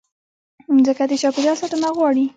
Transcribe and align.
مځکه 0.75 1.03
د 1.09 1.13
چاپېریال 1.21 1.57
ساتنه 1.61 1.87
غواړي. 1.97 2.25